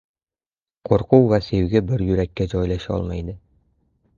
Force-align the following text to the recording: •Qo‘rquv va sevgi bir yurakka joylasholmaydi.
•Qo‘rquv 0.89 1.27
va 1.33 1.39
sevgi 1.49 1.83
bir 1.91 2.05
yurakka 2.07 2.49
joylasholmaydi. 2.55 3.37